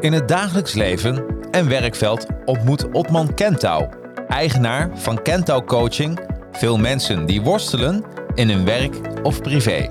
In 0.00 0.12
het 0.12 0.28
dagelijks 0.28 0.74
leven 0.74 1.24
en 1.50 1.68
werkveld 1.68 2.26
ontmoet 2.44 2.92
Otman 2.92 3.34
Kentouw, 3.34 3.88
eigenaar 4.28 4.90
van 4.94 5.22
Kentouw 5.22 5.64
Coaching, 5.64 6.18
veel 6.52 6.76
mensen 6.76 7.26
die 7.26 7.42
worstelen 7.42 8.04
in 8.34 8.48
hun 8.48 8.64
werk 8.64 8.94
of 9.22 9.42
privé. 9.42 9.88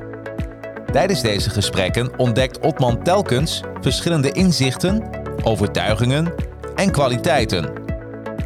Tijdens 0.92 1.22
deze 1.22 1.50
gesprekken 1.50 2.18
ontdekt 2.18 2.60
Otman 2.60 3.04
telkens 3.04 3.62
verschillende 3.82 4.32
inzichten, 4.32 5.04
overtuigingen 5.44 6.34
en 6.76 6.92
kwaliteiten. 6.92 7.74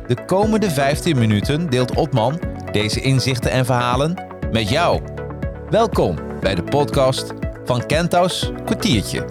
De 0.08 0.26
komende 0.26 0.70
15 0.70 1.18
minuten 1.18 1.70
deelt 1.70 1.96
Otman 1.96 2.40
deze 2.72 3.02
inzichten 3.02 3.52
en 3.52 3.66
verhalen 3.66 4.24
met 4.52 4.70
jou. 4.70 5.02
Welkom 5.70 6.16
bij 6.40 6.56
de 6.56 6.64
podcast 6.64 7.34
van 7.66 7.86
Kentouws 7.86 8.52
Kwartiertje. 8.66 9.26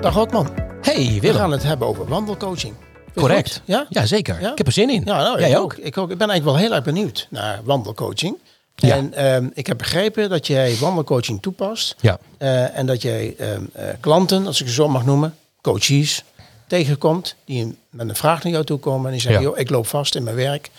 Dag 0.00 0.18
Otman. 0.18 0.65
Hey 0.86 1.18
We 1.20 1.34
gaan 1.34 1.50
het 1.50 1.62
hebben 1.62 1.88
over 1.88 2.06
wandelcoaching. 2.08 2.74
Correct. 3.14 3.52
goed? 3.52 3.62
Ja? 3.64 3.86
Ja, 3.88 4.06
zeker. 4.06 4.40
Ja? 4.40 4.50
Ik 4.50 4.58
heb 4.58 4.66
er 4.66 4.72
zin 4.72 4.90
in. 4.90 5.02
Ja, 5.04 5.22
nou, 5.22 5.40
Jij 5.40 5.50
ik 5.50 5.58
ook? 5.58 5.74
Ik 5.74 5.98
ook. 5.98 6.10
Ik 6.10 6.18
ben 6.18 6.28
eigenlijk 6.28 6.58
wel 6.58 6.66
heel 6.68 6.76
erg 6.76 6.84
benieuwd 6.84 7.26
naar 7.30 7.60
wandelcoaching. 7.64 8.36
Ja. 8.74 8.94
En 8.94 9.14
ehm, 9.14 9.48
ik 9.54 9.66
heb 9.66 9.78
begrepen 9.78 10.28
dat 10.28 10.46
jij 10.46 10.76
wandelcoaching 10.76 11.42
toepast. 11.42 11.94
Ja. 12.00 12.18
Eh, 12.38 12.78
en 12.78 12.86
dat 12.86 13.02
jij 13.02 13.34
ehm, 13.38 13.62
eh, 13.72 13.84
klanten, 14.00 14.46
als 14.46 14.60
ik 14.60 14.66
ze 14.66 14.72
zo 14.72 14.88
mag 14.88 15.04
noemen, 15.04 15.34
coaches, 15.60 16.24
tegenkomt 16.66 17.34
die 17.44 17.78
met 17.90 18.08
een 18.08 18.16
vraag 18.16 18.42
naar 18.42 18.52
jou 18.52 18.64
toe 18.64 18.78
komen 18.78 19.06
en 19.06 19.12
die 19.12 19.20
zeggen, 19.20 19.40
Ja. 19.42 19.48
joh, 19.48 19.58
ik 19.58 19.70
loop 19.70 19.86
vast 19.86 20.14
in 20.14 20.22
mijn 20.24 20.36
werk. 20.36 20.70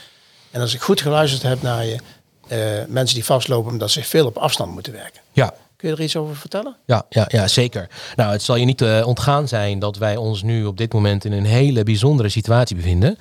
En 0.52 0.62
als 0.62 0.74
ik 0.74 0.82
goed 0.82 1.02
geluisterd 1.02 1.42
heb 1.44 1.62
naar 1.62 1.86
je, 1.86 1.98
eh, 2.48 2.58
mensen 2.88 3.16
die 3.16 3.26
vastlopen 3.26 3.72
omdat 3.72 3.92
ze 3.92 4.04
veel 4.04 4.26
op 4.26 4.38
afstand 4.38 4.72
moeten 4.74 4.94
werken. 4.94 5.22
Ja. 5.32 5.54
Kun 5.78 5.90
je 5.90 5.96
er 5.96 6.02
iets 6.02 6.16
over 6.16 6.36
vertellen? 6.36 6.76
Ja, 6.86 7.06
ja, 7.10 7.26
ja, 7.28 7.48
zeker. 7.48 7.90
Nou, 8.16 8.32
het 8.32 8.42
zal 8.42 8.56
je 8.56 8.66
niet 8.66 8.82
eh, 8.82 9.08
ontgaan 9.08 9.48
zijn 9.48 9.80
dat 9.80 9.98
wij 9.98 10.16
ons 10.16 10.44
nu 10.44 10.66
op 10.66 10.78
dit 10.78 10.94
moment 10.94 11.26
in 11.26 11.32
een 11.32 11.46
hele 11.46 11.84
bijzondere 11.84 12.30
situatie 12.30 12.76
bevinden. 12.76 13.18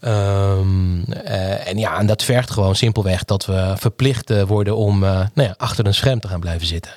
Ehm, 0.00 1.02
eh, 1.12 1.68
en 1.68 1.78
ja, 1.78 1.98
en 1.98 2.06
dat 2.06 2.22
vergt 2.22 2.50
gewoon 2.50 2.76
simpelweg 2.76 3.24
dat 3.24 3.46
we 3.46 3.72
verplicht 3.76 4.30
eh, 4.30 4.42
worden 4.42 4.76
om 4.76 4.98
nou 5.00 5.30
ja, 5.34 5.54
achter 5.56 5.86
een 5.86 5.94
scherm 5.94 6.20
te 6.20 6.28
gaan 6.28 6.40
blijven 6.40 6.66
zitten. 6.66 6.92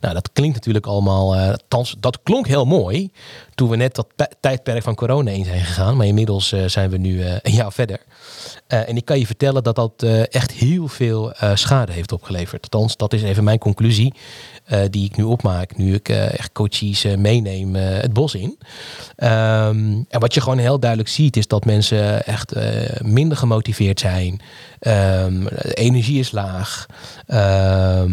Nou, 0.00 0.14
dat 0.14 0.30
klinkt 0.32 0.54
natuurlijk 0.54 0.86
allemaal, 0.86 1.36
althans, 1.36 1.96
dat 1.98 2.22
klonk 2.22 2.46
heel 2.46 2.64
mooi 2.64 3.10
toen 3.54 3.68
we 3.68 3.76
net 3.76 3.94
dat 3.94 4.06
pe- 4.16 4.30
tijdperk 4.40 4.82
van 4.82 4.94
corona 4.94 5.30
in 5.30 5.44
zijn 5.44 5.60
gegaan. 5.60 5.96
Maar 5.96 6.06
inmiddels 6.06 6.54
zijn 6.66 6.90
we 6.90 6.96
nu 6.98 7.24
een 7.24 7.52
jaar 7.52 7.72
verder. 7.72 8.00
Eh, 8.66 8.88
en 8.88 8.96
ik 8.96 9.04
kan 9.04 9.18
je 9.18 9.26
vertellen 9.26 9.62
dat 9.62 9.74
dat 9.74 10.02
eh, 10.02 10.34
echt 10.34 10.52
heel 10.52 10.88
veel 10.88 11.32
eh, 11.32 11.50
schade 11.54 11.92
heeft 11.92 12.12
opgeleverd. 12.12 12.62
Althans, 12.62 12.96
dat 12.96 13.12
is 13.12 13.22
even 13.22 13.44
mijn 13.44 13.58
conclusie 13.58 14.14
die 14.90 15.04
ik 15.04 15.16
nu 15.16 15.24
opmaak. 15.24 15.76
Nu 15.76 15.94
ik 15.94 16.08
echt 16.08 16.52
coaches 16.52 17.04
meeneem 17.16 17.74
het 17.74 18.12
bos 18.12 18.34
in. 18.34 18.58
Ehm, 19.16 20.02
en 20.08 20.20
wat 20.20 20.34
je 20.34 20.40
gewoon 20.40 20.58
heel 20.58 20.80
duidelijk 20.80 21.10
ziet 21.10 21.36
is 21.36 21.46
dat 21.46 21.64
mensen 21.64 22.26
echt 22.26 22.54
minder 23.02 23.36
gemotiveerd 23.36 24.00
zijn. 24.00 24.40
De 24.78 25.74
energie 25.74 26.18
is 26.18 26.30
laag. 26.30 26.86
Ehm, 27.26 28.12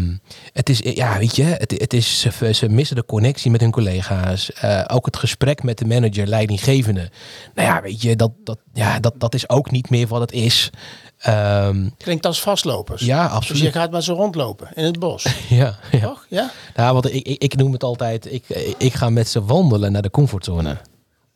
het 0.52 0.68
is, 0.68 0.78
ja, 0.78 1.18
weet 1.18 1.36
je, 1.36 1.42
het, 1.42 1.70
het 1.70 1.92
is, 1.92 2.26
ze, 2.52 2.68
missen 2.68 2.96
de 2.96 3.04
connectie 3.04 3.50
met 3.50 3.60
hun 3.60 3.70
collega's. 3.70 4.50
Ook 4.86 5.06
het 5.06 5.16
gesprek 5.16 5.62
met 5.62 5.78
de 5.78 5.86
manager, 5.86 6.26
leidinggevende. 6.26 7.10
Nou 7.54 7.68
ja, 7.68 7.82
weet 7.82 8.02
je, 8.02 8.16
dat, 8.16 8.32
dat, 8.44 8.58
ja, 8.72 9.00
dat, 9.00 9.14
dat 9.18 9.34
is 9.34 9.48
ook 9.48 9.70
niet 9.70 9.90
meer 9.90 10.06
wat 10.06 10.20
het 10.20 10.32
is. 10.32 10.43
Ehm, 11.18 11.88
Klinkt 11.98 12.26
als 12.26 12.40
vastlopers. 12.40 13.02
ja, 13.02 13.22
Dus 13.22 13.30
je 13.30 13.36
absoluut. 13.36 13.72
gaat 13.72 13.90
met 13.90 14.04
ze 14.04 14.12
rondlopen 14.12 14.68
in 14.74 14.84
het 14.84 14.98
bos. 14.98 15.26
Ja, 15.48 15.78
ja. 15.90 16.00
Toch? 16.00 16.26
Ja? 16.28 16.50
Nou, 16.74 16.92
want 16.92 17.14
ik, 17.14 17.26
ik, 17.26 17.42
ik 17.42 17.56
noem 17.56 17.72
het 17.72 17.82
altijd, 17.82 18.32
ik, 18.32 18.48
ik 18.78 18.94
ga 18.94 19.10
met 19.10 19.28
ze 19.28 19.44
wandelen 19.44 19.92
naar 19.92 20.02
de 20.02 20.10
comfortzone. 20.10 20.76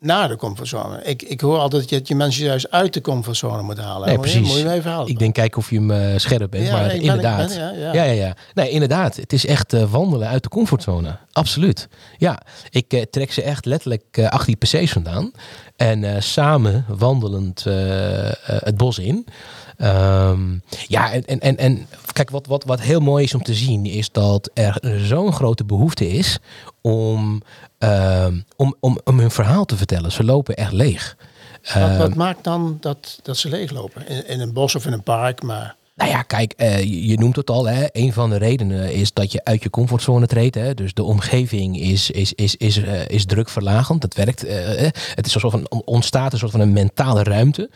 Naar 0.00 0.28
de 0.28 0.36
comfortzone. 0.36 1.03
Ik, 1.03 1.22
ik 1.22 1.41
hoor 1.41 1.59
altijd 1.59 1.91
dat 1.91 2.09
je, 2.09 2.14
mensen 2.14 2.44
juist 2.44 2.70
uit 2.70 2.92
de 2.94 3.00
comfortzone 3.00 3.62
moet 3.62 3.78
halen. 3.78 4.09
Nee, 4.09 4.16
Moet 4.16 4.31
je- 4.31 4.38
precies. 4.41 4.54
Moet 4.62 4.70
je 4.70 4.76
even 4.76 4.91
halen? 4.91 5.09
Ik 5.09 5.19
denk 5.19 5.34
kijken 5.34 5.59
of 5.59 5.70
je 5.70 5.76
hem 5.76 5.91
eh, 5.91 6.19
scherp 6.19 6.50
bent, 6.50 6.66
Ja, 6.66 6.72
maar 6.72 6.86
nee, 6.86 6.91
ben- 6.97 7.00
inderdaad. 7.06 7.48
ben- 7.48 7.59
ja, 7.59 7.70
ja. 7.70 7.92
ja, 7.92 8.03
ja, 8.04 8.12
ja. 8.26 8.36
Nee, 8.54 8.70
inderdaad. 8.70 9.16
Het 9.16 9.32
is 9.32 9.47
echt 9.47 9.72
eh, 9.72 9.91
wandelen 9.91 10.28
uit 10.28 10.42
de 10.42 10.48
comfortzone. 10.48 11.16
Absoluut. 11.32 11.88
Ja, 12.16 12.41
ik 12.70 12.92
eh, 12.92 13.03
trek 13.10 13.32
ze 13.32 13.42
echt 13.42 13.64
letterlijk 13.64 14.04
eh, 14.10 14.28
achter 14.28 14.47
die 14.47 14.56
PC's 14.56 14.92
vandaan. 14.92 15.31
En 15.76 16.22
samen 16.22 16.84
wandelend 16.88 17.65
het 18.44 18.76
bos 18.76 18.98
in. 18.98 19.26
Ehm, 19.78 20.59
ja, 20.87 21.12
en, 21.12 21.25
en, 21.25 21.41
en, 21.41 21.56
en 21.56 21.87
kijk, 22.12 22.31
wat, 22.31 22.47
wat, 22.47 22.65
wat 22.65 22.81
heel 22.81 23.00
mooi 23.00 23.25
is 23.25 23.34
om 23.34 23.43
te 23.43 23.55
zien, 23.55 23.87
is 23.87 24.11
dat 24.11 24.50
er 24.55 24.81
zo'n 24.97 25.33
grote 25.33 25.65
behoefte 25.65 26.09
is 26.09 26.39
om, 26.81 27.43
ehm, 27.78 28.41
om, 28.56 28.75
om, 28.81 28.99
om 29.05 29.19
hun 29.19 29.31
verhaal 29.31 29.65
te 29.65 29.77
vertellen. 29.77 30.12
Ze 30.12 30.25
lopen 30.25 30.56
echt 30.56 30.72
leeg. 30.72 31.16
wat, 31.62 31.72
Ehm, 31.75 31.99
wat 31.99 32.15
maakt 32.15 32.44
dan 32.44 32.77
dat, 32.81 33.19
dat 33.22 33.37
ze 33.37 33.49
leeglopen? 33.49 34.09
In, 34.09 34.28
in 34.28 34.41
een 34.41 34.53
bos 34.53 34.75
of 34.75 34.87
in 34.87 34.93
een 34.93 35.03
park, 35.03 35.43
maar... 35.43 35.77
Nou 35.98 36.10
ja, 36.10 36.22
kijk, 36.22 36.53
eh, 36.53 36.78
je, 36.81 37.06
je 37.06 37.19
noemt 37.19 37.36
het 37.36 37.50
al. 37.50 37.69
Hè. 37.69 37.86
Een 37.92 38.12
van 38.12 38.31
de 38.31 38.36
redenen 38.36 38.92
is 38.92 39.12
dat 39.12 39.32
je 39.32 39.44
uit 39.44 39.62
je 39.62 39.70
comfortzone 39.70 40.26
treedt. 40.26 40.54
Hè. 40.54 40.75
Dus 40.75 40.94
de 40.94 41.03
omgeving 41.03 41.81
is, 41.81 42.10
is, 42.10 42.32
is, 42.32 42.56
is, 42.56 42.76
eh, 42.82 43.09
is 43.09 43.26
drukverlagend. 43.26 44.00
Dat 44.00 44.14
werkt. 44.14 44.44
eh, 44.44 44.91
het 45.14 45.26
is 45.26 45.34
een 45.34 45.41
soort 45.41 45.53
van, 45.53 45.82
ontstaat 45.84 46.32
een 46.32 46.38
soort 46.38 46.50
van 46.50 46.60
een 46.60 46.72
mentale 46.72 47.22
ruimte 47.22 47.70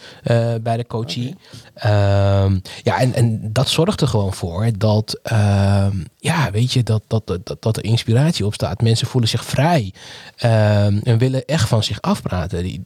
bij 0.63 0.77
de 0.77 0.87
coachie. 0.87 1.37
Ehm, 1.75 2.59
ja, 2.83 3.01
en, 3.01 3.15
en 3.15 3.53
dat 3.53 3.69
zorgt 3.69 4.01
er 4.01 4.09
gewoon 4.09 4.35
voor 4.35 4.71
dat, 4.79 5.21
ehm, 5.23 5.97
ja, 6.19 6.51
weet 6.51 6.73
je, 6.73 6.83
dat, 6.83 7.03
dat, 7.07 7.27
dat, 7.27 7.57
dat 7.61 7.77
er 7.77 7.85
inspiratie 7.85 8.47
opstaat. 8.47 8.83
Mensen 8.83 9.07
voelen 9.07 9.31
zich 9.31 9.45
vrij 9.45 9.93
ehm, 10.37 10.99
en 11.03 11.19
willen 11.19 11.45
echt 11.45 11.69
van 11.69 11.83
zich 11.83 12.01
afpraten. 12.01 12.63
Die, 12.63 12.85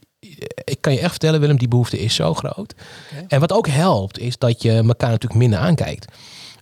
ik 0.63 0.77
kan 0.81 0.93
je 0.93 0.99
echt 0.99 1.09
vertellen, 1.09 1.39
Willem, 1.39 1.57
die 1.57 1.67
behoefte 1.67 1.99
is 1.99 2.15
zo 2.15 2.33
groot. 2.33 2.75
En 3.27 3.39
wat 3.39 3.51
ook 3.51 3.67
helpt, 3.67 4.19
is 4.19 4.37
dat 4.37 4.61
je 4.61 4.71
elkaar 4.71 5.09
natuurlijk 5.09 5.39
minder 5.39 5.59
aankijkt. 5.59 6.13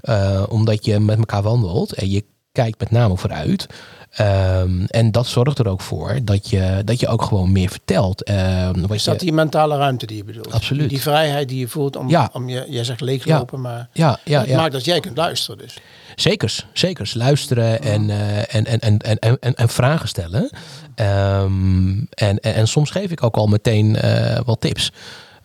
Eh, 0.02 0.44
omdat 0.50 0.86
je 0.86 1.00
met 1.00 1.18
elkaar 1.18 1.42
wandelt 1.42 1.94
en 1.94 2.10
je 2.10 2.26
kijkt 2.52 2.80
met 2.80 2.92
name 2.92 3.18
vooruit. 3.18 3.68
Ehm, 4.16 4.84
en 4.88 5.12
dat 5.12 5.28
zorgt 5.28 5.60
er 5.60 5.68
ook 5.68 5.82
voor 5.82 6.20
dat 6.24 6.50
je, 6.50 6.82
dat 6.86 7.00
je 7.00 7.08
ook 7.08 7.22
gewoon 7.22 7.52
meer 7.52 7.70
vertelt. 7.70 8.30
Wat 8.76 8.92
Is 8.92 9.04
dat 9.04 9.20
je- 9.20 9.26
die 9.26 9.34
mentale 9.34 9.78
ruimte 9.78 10.06
die 10.06 10.18
je 10.18 10.24
bedoelt? 10.24 10.52
Absoluut. 10.54 10.90
Die, 10.90 11.02
vrijheid 11.02 11.50
die 11.50 11.60
je 11.60 11.68
voelt 11.68 11.96
om, 11.96 12.10
Ja. 12.10 12.30
om 12.34 12.50
je, 12.50 12.66
jij 12.70 12.84
zegt 12.84 13.02
leeglopen, 13.02 13.62
maar 13.62 13.88
ja, 13.94 14.20
ja, 14.24 14.40
het 14.40 14.50
ja. 14.50 14.58
maakt 14.58 14.72
dat 14.72 14.86
jij 14.86 15.00
kunt 15.00 15.18
luisteren 15.18 15.58
dus. 15.58 15.78
Zekers, 16.16 16.66
zekers. 16.74 17.14
Luisteren 17.14 17.82
en, 17.82 18.10
eh, 18.10 18.38
en, 18.56 18.66
en, 18.66 18.80
en, 18.80 19.00
en, 19.00 19.40
en, 19.40 19.56
en 19.56 19.70
vragen 19.70 20.08
stellen. 20.08 20.50
Ehm, 20.96 21.98
en, 22.00 22.40
en, 22.40 22.40
en 22.56 22.68
soms 22.68 22.90
geef 22.92 23.12
ik 23.12 23.24
ook 23.24 23.36
al 23.36 23.48
meteen 23.48 23.96
eh, 23.96 24.40
wat 24.46 24.62
tips. 24.62 24.92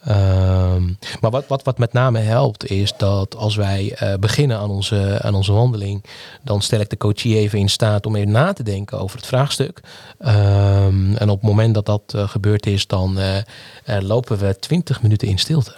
Ehm, 0.04 0.84
maar 1.20 1.30
wat, 1.30 1.46
wat, 1.46 1.62
wat 1.62 1.78
met 1.78 1.92
name 1.92 2.18
helpt 2.18 2.70
is 2.70 2.92
dat 2.96 3.36
als 3.36 3.56
wij 3.56 3.92
eh, 3.94 4.14
beginnen 4.14 4.58
aan 4.58 4.70
onze, 4.70 5.18
aan 5.22 5.34
onze 5.34 5.52
wandeling, 5.52 6.04
dan 6.42 6.62
stel 6.62 6.80
ik 6.80 6.90
de 6.90 6.96
coachie 6.96 7.36
even 7.36 7.58
in 7.58 7.68
staat 7.68 8.06
om 8.06 8.16
even 8.16 8.30
na 8.30 8.52
te 8.52 8.62
denken 8.62 8.98
over 8.98 9.16
het 9.16 9.26
vraagstuk. 9.26 9.80
Ehm, 10.18 11.14
en 11.14 11.28
op 11.28 11.40
het 11.40 11.50
moment 11.50 11.74
dat 11.74 11.86
dat 11.86 12.02
eh, 12.14 12.28
gebeurd 12.28 12.66
is, 12.66 12.86
dan 12.86 13.18
eh, 13.18 13.42
lopen 14.00 14.38
we 14.38 14.56
20 14.58 15.02
minuten 15.02 15.28
in 15.28 15.38
stilte. 15.38 15.74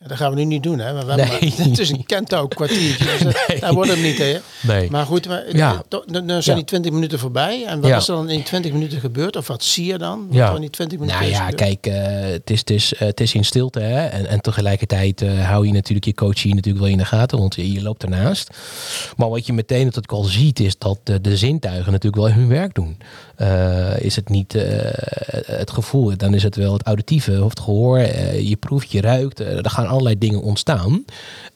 Ja, 0.00 0.08
dat 0.08 0.16
gaan 0.16 0.30
we 0.30 0.36
nu 0.36 0.44
niet 0.44 0.62
doen, 0.62 0.78
hè? 0.78 0.92
We 1.04 1.14
Nee. 1.14 1.26
maar- 1.26 1.38
het 1.68 1.78
is 1.78 1.90
een 1.90 2.06
kentouw 2.06 2.46
kwartiertje. 2.48 3.04
Dus 3.04 3.60
Daar 3.60 3.72
wordt 3.74 3.90
hem 3.90 4.02
niet? 4.02 4.40
Nee. 4.62 4.90
Maar 4.90 5.06
goed, 5.06 5.26
maar, 5.28 5.56
Ja. 5.56 5.82
to- 5.88 6.02
dan 6.06 6.26
dan 6.26 6.42
zijn 6.42 6.56
die 6.56 6.64
20 6.64 6.92
minuten 6.92 7.18
voorbij. 7.18 7.64
En 7.66 7.80
wat 7.80 7.90
Ja. 7.90 7.96
is 7.96 8.08
er 8.08 8.14
dan 8.14 8.28
in 8.28 8.34
die 8.36 8.44
20 8.44 8.72
minuten 8.72 9.00
gebeurd? 9.00 9.36
Of 9.36 9.46
wat 9.46 9.62
zie 9.64 9.86
je 9.86 9.98
dan? 9.98 10.26
Wat 10.26 10.36
Ja. 10.36 10.54
in 10.54 10.60
die 10.60 10.70
20 10.70 10.98
minuten 10.98 11.20
Nou 11.20 11.32
ja, 11.32 11.38
gebeurd? 11.44 11.80
kijk, 11.80 11.86
eh, 11.86 12.30
het, 12.30 12.50
is, 12.50 12.58
het, 12.58 12.70
is, 12.70 12.94
eh, 12.94 13.00
het 13.00 13.20
is 13.20 13.34
in 13.34 13.44
stilte. 13.44 13.80
Hè? 13.80 14.06
En, 14.06 14.26
en 14.26 14.40
tegelijkertijd 14.40 15.22
eh, 15.22 15.48
hou 15.48 15.66
je 15.66 15.72
natuurlijk 15.72 16.06
je 16.06 16.14
coachie 16.14 16.54
natuurlijk 16.54 16.84
wel 16.84 16.92
in 16.92 16.98
de 16.98 17.04
gaten, 17.04 17.38
want 17.38 17.54
je, 17.54 17.72
je 17.72 17.82
loopt 17.82 18.02
ernaast. 18.02 18.50
Maar 19.16 19.28
wat 19.28 19.46
je 19.46 19.52
meteen 19.52 19.84
natuurlijk 19.84 20.12
al 20.12 20.22
ziet, 20.24 20.60
is 20.60 20.78
dat 20.78 20.98
de, 21.02 21.20
de 21.20 21.36
zintuigen 21.36 21.92
natuurlijk 21.92 22.22
wel 22.22 22.32
hun 22.34 22.48
werk 22.48 22.74
doen. 22.74 22.96
Eh, 23.36 24.00
is 24.00 24.16
het 24.16 24.28
niet 24.28 24.54
eh, 24.54 24.64
het 25.46 25.70
gevoel, 25.70 26.16
dan 26.16 26.34
is 26.34 26.42
het 26.42 26.56
wel 26.56 26.72
het 26.72 26.82
auditieve 26.82 27.44
of 27.44 27.50
het 27.50 27.60
gehoor. 27.60 27.98
eh, 27.98 28.48
je 28.48 28.56
proeft, 28.56 28.90
je 28.92 29.00
ruikt. 29.00 29.40
eh, 29.40 29.56
er 29.56 29.70
gaan 29.70 29.86
allerlei 29.88 30.18
dingen 30.18 30.42
ontstaan. 30.42 31.04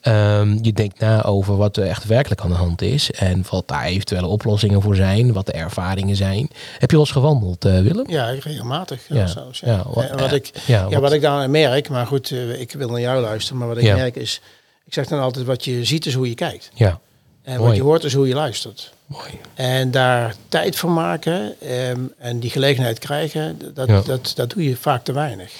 Ehm, 0.01 0.59
je 0.63 0.73
denkt 0.73 0.99
na 0.99 1.23
over 1.25 1.57
wat 1.57 1.77
er 1.77 1.87
echt 1.87 2.05
werkelijk 2.05 2.41
aan 2.41 2.49
de 2.51 2.57
hand 2.57 2.83
is. 2.83 3.11
En 3.11 3.45
wat 3.51 3.69
daar 3.69 3.85
eventuele 3.85 4.27
oplossingen 4.27 4.83
voor 4.83 4.97
zijn. 4.97 5.33
Wat 5.33 5.47
de 5.47 5.53
ervaringen 5.53 6.17
zijn. 6.17 6.49
Heb 6.79 6.91
je 6.91 6.97
wel 6.97 7.01
eens 7.05 7.11
gewandeld, 7.15 7.65
eh, 7.65 7.81
Willem? 7.81 8.11
Ja, 8.11 8.27
regelmatig. 8.31 9.01
Ja. 9.09 9.17
Ja. 9.17 9.27
Zelfs, 9.27 9.61
ja. 9.61 9.67
Ja, 9.73 9.83
wat- 9.95 10.21
wat, 10.21 10.33
ik, 10.33 10.51
ja, 10.67 10.89
wat- 10.89 11.01
wat 11.01 11.13
ik 11.13 11.21
dan 11.23 11.51
merk, 11.51 11.89
maar 11.89 12.07
goed, 12.07 12.31
eh, 12.31 12.61
ik 12.61 12.73
wil 12.73 12.89
naar 12.89 13.01
jou 13.01 13.21
luisteren. 13.21 13.59
Maar 13.59 13.69
wat 13.69 13.77
ik 13.77 13.85
merk 13.95 14.17
is, 14.17 14.41
ik 14.87 14.95
zeg 14.95 15.07
dan 15.07 15.21
altijd, 15.21 15.47
wat 15.47 15.65
je 15.65 15.85
ziet 15.85 16.07
is 16.07 16.15
hoe 16.15 16.29
je 16.29 16.35
kijkt. 16.35 16.71
Ja, 16.75 17.01
En 17.43 17.57
Mooi. 17.57 17.67
wat 17.69 17.77
je 17.77 17.83
hoort 17.83 18.05
is 18.05 18.15
hoe 18.15 18.29
je 18.29 18.35
luistert. 18.35 18.93
mooi. 19.07 19.31
En 19.55 19.91
daar 19.91 20.35
tijd 20.49 20.77
voor 20.77 20.91
maken 20.91 21.55
ehm, 21.61 22.01
en 22.19 22.41
die 22.41 22.51
gelegenheid 22.51 22.99
krijgen, 22.99 23.59
dat, 23.75 24.07
dat, 24.07 24.33
dat 24.37 24.51
doe 24.51 24.65
je 24.65 24.77
vaak 24.77 25.05
te 25.05 25.13
weinig. 25.13 25.53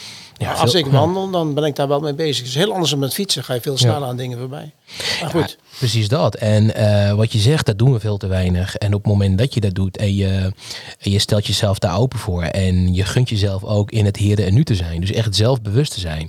Ja, 0.43 0.53
als 0.53 0.75
ik 0.75 0.87
wandel, 0.87 1.31
dan 1.31 1.55
ben 1.55 1.65
ik 1.65 1.77
daar 1.77 1.89
wel 1.89 2.01
mee 2.01 2.15
bezig. 2.15 2.39
Het 2.39 2.47
is 2.47 2.55
heel 2.55 2.73
anders 2.73 2.91
dan 2.91 2.99
met 2.99 3.15
fietsen. 3.15 3.45
Ga 3.45 3.55
je 3.55 3.61
veel 3.61 3.77
sneller 3.77 4.09
aan 4.09 4.17
dingen 4.17 4.39
voorbij. 4.39 4.73
Maar 5.21 5.31
goed, 5.31 5.57
Ja, 5.61 5.77
precies 5.79 6.09
dat. 6.09 6.35
En 6.35 6.75
eh, 6.75 7.15
wat 7.15 7.33
je 7.33 7.39
zegt, 7.39 7.67
dat 7.67 7.79
doen 7.79 7.93
we 7.93 8.01
veel 8.01 8.17
te 8.17 8.27
weinig. 8.27 8.77
En 8.77 8.95
op 8.95 9.03
het 9.03 9.13
moment 9.13 9.39
dat 9.39 9.55
je 9.55 9.61
dat 9.61 9.75
doet 9.75 9.97
en 9.97 10.15
je, 10.15 10.53
en 10.99 11.11
je 11.11 11.19
stelt 11.19 11.47
jezelf 11.47 11.79
daar 11.79 11.99
open 11.99 12.19
voor 12.19 12.43
en 12.43 12.95
je 12.95 13.05
gunt 13.05 13.29
jezelf 13.29 13.65
ook 13.65 13.91
in 13.91 14.05
het 14.05 14.17
heden 14.17 14.47
en 14.47 14.55
nu 14.55 14.65
te 14.65 14.75
zijn, 14.75 15.01
dus 15.01 15.13
echt 15.13 15.37
zelfbewust 15.37 15.93
te 15.93 16.01
zijn, 16.01 16.29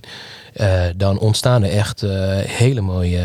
eh, 0.54 0.82
dan 0.96 1.20
ontstaan 1.20 1.64
er 1.64 1.72
echt 1.72 2.04
eh, 2.04 2.10
hele 2.38 2.82
mooie 2.82 3.20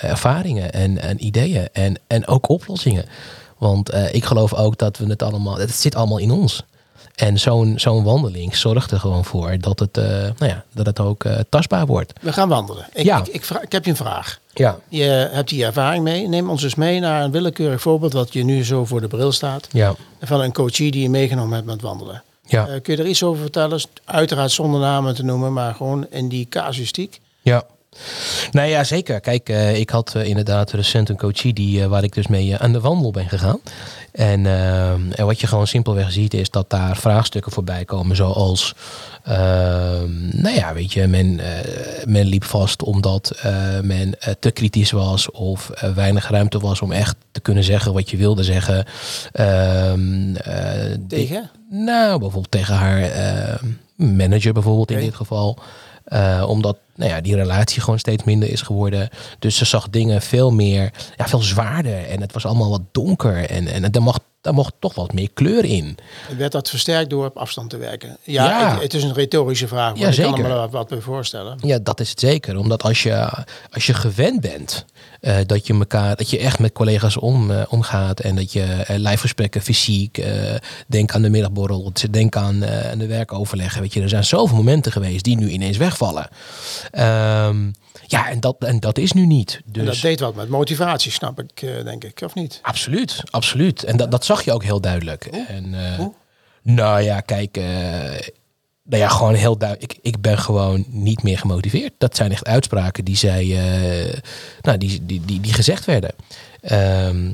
ervaringen 0.00 0.72
en, 0.72 1.02
en 1.02 1.24
ideeën 1.24 1.68
en, 1.72 1.98
en 2.06 2.26
ook 2.26 2.48
oplossingen. 2.48 3.04
Want 3.58 3.94
ik 4.12 4.24
geloof 4.24 4.54
ook 4.54 4.78
dat 4.78 4.96
we 4.98 5.06
het 5.06 5.22
allemaal, 5.22 5.58
het 5.58 5.74
zit 5.74 5.94
allemaal 5.94 6.18
in 6.18 6.30
ons. 6.30 6.64
En 7.18 7.38
zo'n 7.38 7.74
zo'n 7.78 8.04
wandeling 8.04 8.56
zorgt 8.56 8.90
er 8.90 9.00
gewoon 9.00 9.24
voor 9.24 9.58
dat 9.58 9.78
het, 9.78 9.96
eh, 9.98 10.04
nou 10.04 10.34
ja, 10.38 10.64
dat 10.74 10.86
het 10.86 11.00
ook 11.00 11.24
eh, 11.24 11.38
tastbaar 11.48 11.86
wordt. 11.86 12.12
we 12.20 12.32
gaan 12.32 12.48
wandelen. 12.48 12.86
Ik, 12.92 13.04
Ja. 13.04 13.18
ik, 13.32 13.48
ik, 13.62 13.72
heb 13.72 13.84
je 13.84 13.90
een 13.90 13.96
vraag. 13.96 14.38
Ja, 14.54 14.78
Je 14.88 15.02
hebt 15.32 15.50
hier 15.50 15.66
ervaring 15.66 16.04
mee. 16.04 16.28
Neem 16.28 16.50
ons 16.50 16.60
dus 16.62 16.74
mee 16.74 17.00
naar 17.00 17.22
een 17.24 17.30
willekeurig 17.30 17.80
voorbeeld 17.80 18.12
wat 18.12 18.32
je 18.32 18.44
nu 18.44 18.64
zo 18.64 18.84
voor 18.84 19.00
de 19.00 19.06
bril 19.08 19.32
staat. 19.32 19.68
ja, 19.72 19.94
Van 20.20 20.40
een 20.40 20.52
coachie 20.52 20.90
die 20.90 21.02
je 21.02 21.10
meegenomen 21.10 21.54
hebt 21.54 21.66
met 21.66 21.82
wandelen. 21.82 22.22
ja. 22.46 22.66
Eh, 22.68 22.80
kun 22.82 22.96
je 22.96 23.02
er 23.02 23.08
iets 23.08 23.22
over 23.22 23.40
vertellen? 23.42 23.80
Uiteraard 24.04 24.50
zonder 24.50 24.80
namen 24.80 25.14
te 25.14 25.24
noemen, 25.24 25.52
maar 25.52 25.74
gewoon 25.74 26.06
in 26.10 26.28
die 26.28 26.46
casuïstiek. 26.48 27.20
Ja. 27.42 27.62
Nou 28.52 28.68
ja, 28.68 28.84
zeker. 28.84 29.20
Kijk, 29.20 29.48
eh, 29.48 29.78
ik 29.78 29.90
had 29.90 30.14
eh, 30.14 30.24
inderdaad 30.24 30.70
recent 30.72 31.08
een 31.08 31.16
coachie 31.16 31.52
die, 31.52 31.82
eh, 31.82 31.88
waar 31.88 32.02
ik 32.02 32.14
dus 32.14 32.26
mee 32.26 32.56
aan 32.56 32.72
de 32.72 32.80
wandel 32.80 33.10
ben 33.10 33.28
gegaan. 33.28 33.60
En, 34.12 34.46
en 35.16 35.26
wat 35.26 35.40
je 35.40 35.46
gewoon 35.46 35.66
simpelweg 35.66 36.12
ziet 36.12 36.34
is 36.34 36.50
dat 36.50 36.70
daar 36.70 36.96
vraagstukken 36.96 37.52
voorbij 37.52 37.84
komen 37.84 38.16
zoals... 38.16 38.74
ehm, 39.24 40.40
nou 40.42 40.54
ja, 40.54 40.74
weet 40.74 40.92
je, 40.92 41.06
men, 41.06 41.40
men 42.04 42.26
liep 42.26 42.44
vast 42.44 42.82
omdat 42.82 43.40
men 43.82 44.14
te 44.40 44.50
kritisch 44.50 44.90
was 44.90 45.30
of 45.30 45.70
weinig 45.94 46.28
ruimte 46.28 46.58
was 46.58 46.82
om 46.82 46.92
echt 46.92 47.16
te 47.32 47.40
kunnen 47.40 47.64
zeggen 47.64 47.92
wat 47.92 48.10
je 48.10 48.16
wilde 48.16 48.42
zeggen. 48.42 48.84
Ehm, 49.32 50.34
eh, 50.34 50.96
Tegen? 51.08 51.50
nou, 51.70 52.18
bijvoorbeeld 52.18 52.50
tegen 52.50 52.74
haar 52.74 53.10
manager 53.96 54.52
bijvoorbeeld 54.52 54.90
in 54.90 55.00
dit 55.00 55.14
geval. 55.14 55.58
Eh, 56.08 56.44
omdat 56.48 56.76
nou 56.94 57.10
ja, 57.10 57.20
die 57.20 57.34
relatie 57.34 57.82
gewoon 57.82 57.98
steeds 57.98 58.24
minder 58.24 58.50
is 58.50 58.62
geworden. 58.62 59.08
Dus 59.38 59.56
ze 59.56 59.64
zag 59.64 59.90
dingen 59.90 60.22
veel 60.22 60.50
meer, 60.50 60.92
ja, 61.16 61.28
veel 61.28 61.42
zwaarder. 61.42 62.06
En 62.06 62.20
het 62.20 62.32
was 62.32 62.46
allemaal 62.46 62.70
wat 62.70 62.82
donker. 62.92 63.50
En, 63.50 63.66
en 63.66 64.02
mocht, 64.02 64.20
daar 64.40 64.54
mocht 64.54 64.74
toch 64.78 64.94
wat 64.94 65.12
meer 65.12 65.30
kleur 65.34 65.64
in. 65.64 65.96
Werd 66.36 66.52
dat 66.52 66.68
versterkt 66.68 67.10
door 67.10 67.26
op 67.26 67.36
afstand 67.36 67.70
te 67.70 67.76
werken? 67.76 68.16
Ja, 68.22 68.44
Ja. 68.44 68.72
Het, 68.72 68.82
het 68.82 68.94
is 68.94 69.02
een 69.02 69.12
retorische 69.14 69.68
vraag. 69.68 69.90
Maar 69.92 70.00
Ja, 70.00 70.08
ik 70.08 70.16
kan 70.16 70.34
zeker. 70.34 70.48
me 70.48 70.54
wat, 70.54 70.70
wat 70.70 70.88
bij 70.88 71.00
voorstellen. 71.00 71.58
Ja, 71.62 71.78
dat 71.78 72.00
is 72.00 72.10
het 72.10 72.20
zeker. 72.20 72.56
Omdat 72.56 72.82
als 72.82 73.02
je, 73.02 73.28
als 73.70 73.86
je 73.86 73.94
gewend 73.94 74.40
bent 74.40 74.84
eh, 75.20 75.36
dat, 75.46 75.66
je 75.66 75.74
elkaar, 75.74 76.16
dat 76.16 76.30
je 76.30 76.38
echt 76.38 76.58
met 76.58 76.72
collega's 76.72 77.16
om, 77.16 77.50
eh, 77.50 77.62
omgaat 77.68 78.20
en 78.20 78.36
dat 78.36 78.52
je 78.52 78.62
eh, 78.62 78.98
lijfgesprekken, 78.98 79.62
fysiek, 79.62 80.22
denk 80.86 81.12
aan 81.12 81.22
de 81.22 81.30
middagborrel, 81.30 81.92
denk 82.10 82.36
aan, 82.36 82.66
aan 82.66 82.98
de 82.98 83.06
werkoverleggen. 83.06 83.80
Weet 83.80 83.92
je, 83.92 84.02
er 84.02 84.08
zijn 84.08 84.24
zoveel 84.24 84.56
momenten 84.56 84.92
geweest 84.92 85.24
die 85.24 85.36
nu 85.36 85.48
ineens 85.48 85.76
wegvallen. 85.76 86.28
Ehm, 86.90 87.70
ja, 88.10 88.28
en 88.28 88.40
dat, 88.40 88.56
en 88.58 88.80
dat 88.80 88.98
is 88.98 89.12
nu 89.12 89.26
niet. 89.26 89.60
Dus... 89.64 89.82
En 89.82 89.84
dat 89.84 90.00
deed 90.00 90.20
wat 90.20 90.34
met 90.34 90.48
motivatie, 90.48 91.12
snap 91.12 91.40
ik, 91.40 91.62
eh, 91.62 91.84
denk 91.84 92.04
ik. 92.04 92.20
Of 92.24 92.34
niet? 92.34 92.58
Absoluut, 92.62 93.22
absoluut. 93.30 93.84
En 93.84 93.96
dat, 93.96 94.10
dat 94.10 94.24
zag 94.24 94.44
je 94.44 94.52
ook 94.52 94.62
heel 94.64 94.80
duidelijk. 94.80 95.26
En, 95.26 95.74
eh, 95.74 96.06
nou 96.62 97.02
ja, 97.02 97.20
kijk, 97.20 97.56
eh, 97.56 97.64
nou 98.82 99.02
ja, 99.02 99.08
gewoon 99.08 99.34
heel 99.34 99.58
duidelijk. 99.58 99.92
Ik, 99.92 99.98
ik 100.02 100.20
ben 100.20 100.38
gewoon 100.38 100.84
niet 100.88 101.22
meer 101.22 101.38
gemotiveerd. 101.38 101.92
Dat 101.98 102.16
zijn 102.16 102.32
echt 102.32 102.46
uitspraken 102.46 103.04
die 103.04 103.16
zij, 103.16 103.46
nou, 104.60 104.78
die, 104.78 105.06
die, 105.06 105.20
die, 105.24 105.40
die 105.40 105.52
gezegd 105.52 105.84
werden. 105.84 106.14
Ehm, 106.60 107.32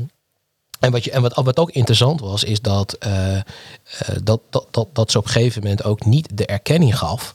en 0.80 0.90
wat, 0.90 1.04
je, 1.04 1.10
en 1.10 1.22
wat, 1.22 1.34
wat 1.34 1.58
ook 1.58 1.70
interessant 1.70 2.20
was, 2.20 2.44
is 2.44 2.60
dat, 2.60 2.96
dat, 4.22 4.40
dat, 4.50 4.66
dat, 4.70 4.88
dat 4.92 5.10
ze 5.10 5.18
op 5.18 5.24
een 5.24 5.30
gegeven 5.30 5.62
moment 5.62 5.84
ook 5.84 6.04
niet 6.04 6.28
de 6.36 6.46
erkenning 6.46 6.98
gaf 6.98 7.34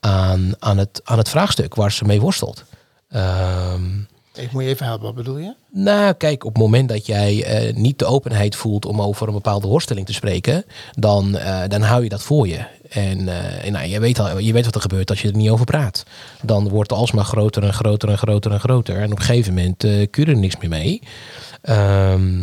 aan, 0.00 0.54
aan, 0.58 0.78
het, 0.78 1.00
aan 1.04 1.18
het 1.18 1.28
vraagstuk 1.28 1.74
waar 1.74 1.92
ze 1.92 2.04
mee 2.04 2.20
worstelt. 2.20 2.64
Ehm, 3.08 3.98
Ik 4.34 4.52
moet 4.52 4.62
je 4.62 4.68
even 4.68 4.86
helpen, 4.86 5.04
wat 5.06 5.14
bedoel 5.14 5.38
je? 5.38 5.54
nou, 5.70 6.12
kijk, 6.12 6.44
op 6.44 6.52
het 6.54 6.62
moment 6.62 6.88
dat 6.88 7.06
jij 7.06 7.44
eh, 7.44 7.74
niet 7.74 7.98
de 7.98 8.04
openheid 8.04 8.56
voelt 8.56 8.86
om 8.86 9.02
over 9.02 9.26
een 9.28 9.34
bepaalde 9.34 9.66
worsteling 9.66 10.06
te 10.06 10.12
spreken, 10.12 10.64
dan, 10.92 11.36
eh, 11.36 11.68
dan 11.68 11.82
hou 11.82 12.02
je 12.02 12.08
dat 12.08 12.22
voor 12.22 12.48
je. 12.48 12.64
En, 12.88 13.28
eh, 13.28 13.66
en 13.66 13.72
nou, 13.72 13.86
je, 13.86 14.00
weet 14.00 14.18
al, 14.18 14.38
je 14.38 14.52
weet 14.52 14.64
wat 14.64 14.74
er 14.74 14.80
gebeurt 14.80 15.10
als 15.10 15.22
je 15.22 15.28
er 15.28 15.36
niet 15.36 15.50
over 15.50 15.64
praat. 15.64 16.04
Dan 16.42 16.68
wordt 16.68 16.90
het 16.90 16.98
alsmaar 16.98 17.24
groter 17.24 17.62
en 17.62 17.72
groter 17.74 18.08
en 18.08 18.18
groter 18.18 18.52
en 18.52 18.60
groter. 18.60 18.96
En 18.96 19.12
op 19.12 19.18
een 19.18 19.24
gegeven 19.24 19.54
moment 19.54 19.78
kun 20.10 20.24
je 20.24 20.26
er 20.26 20.36
niks 20.36 20.56
meer 20.56 20.68
mee. 20.68 21.02
Ehm, 21.62 22.36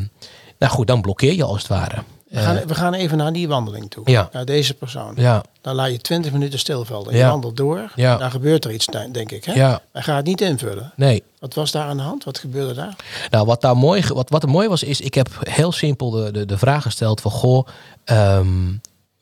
nou 0.60 0.72
goed, 0.74 0.88
dan 0.88 1.02
blokkeer 1.02 1.34
je 1.34 1.44
als 1.44 1.58
het 1.58 1.68
ware. 1.68 2.04
We 2.36 2.42
gaan, 2.42 2.68
we 2.68 2.76
gaan 2.76 2.94
even 2.94 3.18
naar 3.18 3.34
die 3.34 3.48
wandeling 3.48 3.90
toe. 3.92 4.10
Ja. 4.12 4.30
Naar 4.32 4.46
deze 4.46 4.74
persoon. 4.74 5.14
Ja, 5.18 5.44
Dan 5.62 5.76
laat 5.76 5.92
je 5.92 5.98
20 5.98 6.32
minuten 6.32 6.60
stilvallen. 6.60 7.12
Je 7.12 7.18
Ja. 7.18 7.30
wandelt 7.30 7.58
door. 7.58 7.92
Ja. 7.96 8.18
Dan 8.18 8.32
gebeurt 8.32 8.66
er 8.66 8.72
iets, 8.72 8.86
denk 9.12 9.32
ik. 9.32 9.44
Hè? 9.46 9.54
ja, 9.54 9.82
Hij 9.92 10.02
gaat 10.02 10.18
het 10.18 10.26
niet 10.26 10.42
invullen. 10.42 10.92
nee. 10.96 11.24
Wat 11.40 11.54
was 11.54 11.72
daar 11.72 11.88
aan 11.88 11.98
de 11.98 12.04
hand? 12.04 12.24
Wat 12.24 12.38
gebeurde 12.38 12.74
daar? 12.74 12.96
Nou, 13.30 13.46
wat 13.46 13.62
daar 13.62 13.78
mooi, 13.78 14.04
wat, 14.08 14.30
wat 14.30 14.44
er 14.44 14.50
mooi 14.50 14.68
was, 14.68 14.84
is 14.84 15.02
ik 15.02 15.14
heb 15.14 15.30
heel 15.44 15.72
simpel 15.72 16.10
de, 16.10 16.32
de, 16.32 16.46
de 16.46 16.58
vraag 16.58 16.82
gesteld 16.84 17.22
van 17.22 17.32
goh, 17.32 17.68
ehm, 18.04 18.74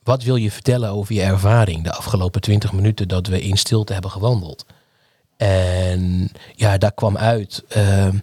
wat 0.04 0.24
wil 0.24 0.36
je 0.36 0.52
vertellen 0.52 0.90
over 0.90 1.14
je 1.16 1.22
ervaring 1.22 1.84
de 1.84 1.92
afgelopen 1.94 2.42
20 2.42 2.74
minuten 2.74 3.08
dat 3.08 3.28
we 3.28 3.42
in 3.42 3.58
stilte 3.58 3.94
hebben 3.94 4.12
gewandeld? 4.12 4.66
En 5.38 6.30
ja, 6.56 6.78
daar 6.78 6.94
kwam 6.94 7.18
uit. 7.18 7.64
ehm, 7.68 8.18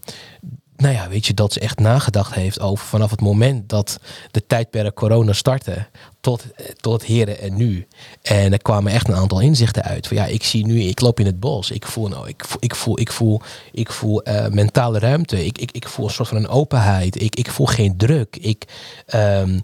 nou 0.81 0.95
ja, 0.95 1.09
weet 1.09 1.27
je, 1.27 1.35
dat 1.35 1.53
ze 1.53 1.61
echt 1.61 1.79
nagedacht 1.79 2.35
heeft 2.35 2.61
over 2.61 2.87
vanaf 2.87 3.11
het 3.11 3.21
moment 3.21 3.69
dat 3.69 4.01
de 4.31 4.47
tijdperk 4.47 4.95
corona 4.95 5.33
startte 5.33 5.87
tot, 6.21 6.45
tot 6.77 7.05
heren 7.05 7.41
en 7.41 7.57
nu. 7.57 7.87
En 8.23 8.53
er 8.53 8.63
kwamen 8.63 8.93
echt 8.93 9.09
een 9.09 9.15
aantal 9.15 9.41
inzichten 9.41 9.83
uit. 9.83 10.07
Van 10.07 10.17
ja, 10.17 10.27
ik 10.27 10.45
zie 10.45 10.67
nu, 10.67 10.81
ik 10.81 11.01
loop 11.01 11.21
in 11.21 11.27
het 11.27 11.41
bos. 11.41 11.71
Ik 11.71 11.87
voel, 11.87 12.09
nou, 12.09 12.29
ik 12.29 12.45
ik 12.59 12.75
voel, 12.75 13.01
ik 13.01 13.13
voel, 13.13 13.41
ik 13.73 13.93
voel 13.93 14.23
eh, 14.23 14.47
mentale 14.47 14.99
ruimte. 14.99 15.45
Ik, 15.45 15.59
ik, 15.59 15.71
ik 15.73 15.89
voel 15.89 16.05
een 16.05 16.13
soort 16.13 16.29
van 16.29 16.37
een 16.37 16.49
openheid. 16.49 17.23
Ik, 17.23 17.37
ik 17.37 17.51
voel 17.51 17.67
geen 17.67 17.97
druk. 17.97 18.37
Ik, 18.37 18.65
ehm, 19.07 19.59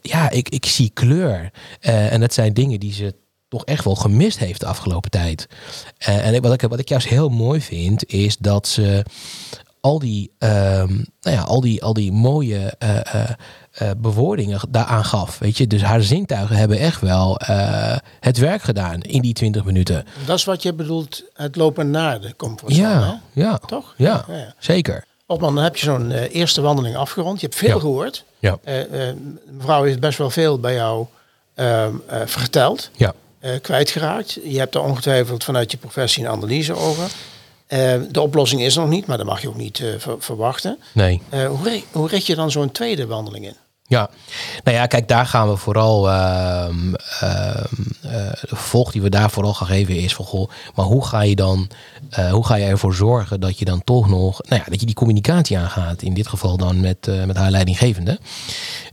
ja, 0.00 0.30
ik, 0.30 0.48
ik 0.48 0.66
zie 0.66 0.90
kleur. 0.90 1.50
Eh, 1.80 2.12
en 2.12 2.20
dat 2.20 2.34
zijn 2.34 2.52
dingen 2.52 2.80
die 2.80 2.92
ze 2.92 3.14
toch 3.48 3.64
echt 3.64 3.84
wel 3.84 3.94
gemist 3.94 4.38
heeft 4.38 4.60
de 4.60 4.66
afgelopen 4.66 5.10
tijd. 5.10 5.48
Eh, 5.98 6.26
en 6.26 6.42
wat 6.42 6.52
ik, 6.52 6.60
wat 6.60 6.78
ik 6.78 6.88
juist 6.88 7.08
heel 7.08 7.28
mooi 7.28 7.60
vind, 7.60 8.06
is 8.06 8.36
dat 8.36 8.68
ze 8.68 9.04
al 9.86 9.98
die, 9.98 10.30
ehm, 10.38 10.94
nou 11.20 11.36
ja, 11.36 11.40
al 11.40 11.60
die, 11.60 11.82
al 11.84 11.92
die 11.92 12.12
mooie 12.12 12.74
eh, 12.78 13.14
eh, 13.14 13.30
eh, 13.72 13.90
bewoordingen 13.96 14.60
daaraan 14.68 15.04
gaf. 15.04 15.38
Weet 15.38 15.56
je? 15.56 15.66
Dus 15.66 15.82
haar 15.82 16.02
zintuigen 16.02 16.56
hebben 16.56 16.78
echt 16.78 17.00
wel 17.00 17.40
het 18.20 18.38
werk 18.38 18.62
gedaan 18.62 19.00
in 19.02 19.20
die 19.22 19.32
20 19.34 19.64
minuten. 19.64 20.04
Dat 20.26 20.38
is 20.38 20.44
wat 20.44 20.62
je 20.62 20.72
bedoelt, 20.72 21.22
het 21.34 21.56
lopen 21.56 21.90
naar 21.90 22.20
de 22.20 22.34
comfortzone. 22.36 22.86
hè? 22.88 22.94
Ja, 22.94 23.20
ja, 23.32 23.58
Toch? 23.58 23.94
ja, 23.96 24.24
Ja, 24.28 24.34
ja. 24.36 24.54
zeker. 24.58 25.04
Opman, 25.26 25.54
dan 25.54 25.64
heb 25.64 25.76
je 25.76 25.84
zo'n 25.84 26.10
eerste 26.12 26.60
wandeling 26.60 26.96
afgerond. 26.96 27.40
Je 27.40 27.46
hebt 27.46 27.58
veel 27.58 27.68
Ja. 27.74 27.78
gehoord. 27.80 28.24
Ja, 28.38 28.58
mevrouw 29.50 29.82
heeft 29.82 30.00
best 30.00 30.18
wel 30.18 30.30
veel 30.30 30.58
bij 30.60 30.74
jou 30.74 31.06
ehm, 31.54 31.94
eh, 32.06 32.20
verteld. 32.24 32.90
ja. 32.96 33.12
kwijtgeraakt. 33.62 34.38
Je 34.44 34.58
hebt 34.58 34.74
er 34.74 34.80
ongetwijfeld 34.82 35.44
vanuit 35.44 35.70
je 35.70 35.76
professie 35.76 36.24
een 36.24 36.30
analyse 36.30 36.74
over. 36.74 37.10
Eh, 37.66 37.94
de 38.10 38.20
oplossing 38.20 38.62
is 38.62 38.74
er 38.76 38.80
nog 38.80 38.90
niet, 38.90 39.06
maar 39.06 39.16
dat 39.16 39.26
mag 39.26 39.42
je 39.42 39.48
ook 39.48 39.56
niet 39.56 39.80
eh, 39.80 39.88
ver- 39.98 40.16
verwachten. 40.18 40.78
nee. 40.94 41.22
Eh, 41.28 41.46
hoe, 41.48 41.82
hoe 41.92 42.08
richt 42.08 42.26
je 42.26 42.34
dan 42.34 42.50
zo'n 42.50 42.72
tweede 42.72 43.06
wandeling 43.06 43.44
in? 43.46 43.54
Ja, 43.88 44.10
nou 44.64 44.76
ja, 44.76 44.86
kijk, 44.86 45.08
daar 45.08 45.26
gaan 45.26 45.48
we 45.50 45.56
vooral. 45.56 46.10
ehm 46.10 46.94
ehm, 47.20 47.56
eh, 48.02 48.30
de 48.40 48.56
vervolg 48.56 48.92
die 48.92 49.02
we 49.02 49.08
daar 49.08 49.30
vooral 49.30 49.54
gaan 49.54 49.66
geven 49.66 49.96
is 49.96 50.14
van 50.14 50.24
goh, 50.24 50.50
maar 50.74 50.84
hoe 50.86 51.06
ga 51.06 51.20
je 51.20 51.36
dan, 51.36 51.68
hoe 52.30 52.46
ga 52.46 52.54
je 52.54 52.64
ervoor 52.64 52.94
zorgen 52.94 53.40
dat 53.40 53.58
je 53.58 53.64
dan 53.64 53.84
toch 53.84 54.08
nog, 54.08 54.42
nou 54.48 54.62
ja, 54.64 54.70
dat 54.70 54.80
je 54.80 54.86
die 54.86 54.94
communicatie 54.94 55.58
aangaat. 55.58 56.02
In 56.02 56.14
dit 56.14 56.28
geval 56.28 56.56
dan 56.56 56.80
met, 56.80 57.26
met 57.26 57.36
haar 57.36 57.50
leidinggevende. 57.50 58.18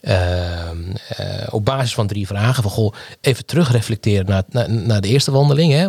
Ehm, 0.02 0.94
op 1.50 1.66
basis 1.66 1.94
van 1.94 2.08
drie 2.08 2.28
vragen 2.28 2.64
van 2.64 2.72
goh, 2.72 2.94
even 3.22 3.46
terugreflecteren 3.46 4.26
naar, 4.26 4.44
naar, 4.50 4.70
naar 4.70 5.02
de 5.02 5.08
eerste 5.08 5.32
wandeling. 5.32 5.72
Hè. 5.74 5.88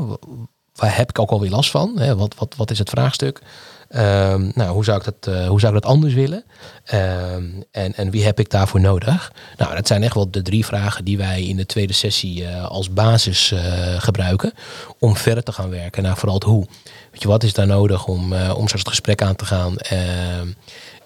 Waar 0.74 0.96
heb 0.96 1.08
ik 1.08 1.18
ook 1.18 1.30
alweer 1.30 1.50
last 1.50 1.70
van? 1.70 1.98
Hè? 1.98 2.16
Wat, 2.16 2.34
wat, 2.38 2.54
wat 2.56 2.70
is 2.70 2.78
het 2.78 2.90
vraagstuk? 2.90 3.40
Ehm, 3.88 4.50
nou, 4.54 4.70
hoe 4.70 4.84
zou 4.84 4.98
ik 4.98 5.04
dat, 5.04 5.34
eh, 5.34 5.48
hoe 5.48 5.60
zou 5.60 5.76
ik 5.76 5.84
anders 5.84 6.14
willen? 6.14 6.44
Ehm, 6.84 7.44
en, 7.70 7.94
en 7.94 8.10
wie 8.10 8.24
heb 8.24 8.40
ik 8.40 8.50
daarvoor 8.50 8.80
nodig? 8.80 9.32
Nou, 9.56 9.74
dat 9.74 9.86
zijn 9.86 10.02
echt 10.02 10.14
wel 10.14 10.30
de 10.30 10.42
drie 10.42 10.66
vragen 10.66 11.04
die 11.04 11.16
wij 11.16 11.42
in 11.42 11.56
de 11.56 11.66
tweede 11.66 11.92
sessie 11.92 12.46
eh, 12.46 12.64
als 12.64 12.92
basis 12.92 13.52
eh, 13.52 13.60
gebruiken. 13.98 14.52
Om 14.98 15.16
verder 15.16 15.42
te 15.42 15.52
gaan 15.52 15.70
werken 15.70 16.02
naar 16.02 16.16
vooral 16.16 16.34
het 16.34 16.44
hoe. 16.44 16.66
Weet 17.10 17.22
je, 17.22 17.28
wat 17.28 17.42
is 17.42 17.52
daar 17.52 17.66
nodig 17.66 18.06
om, 18.06 18.34
om 18.34 18.68
zo'n 18.68 18.86
gesprek 18.86 19.22
aan 19.22 19.36
te 19.36 19.44
gaan? 19.44 19.76
Ehm, 19.78 20.48